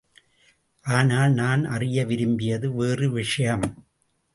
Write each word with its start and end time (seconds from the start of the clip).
ஆனால் 0.85 1.33
நான் 1.33 1.65
அறிய 1.65 2.05
விரும்பியது 2.05 2.73
வேறு 2.73 3.11
விஷயம். 3.11 3.85